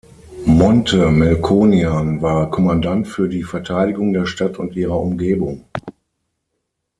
[0.47, 5.67] Monte Melkonian war Kommandant für die Verteidigung der Stadt und ihrer Umgebung.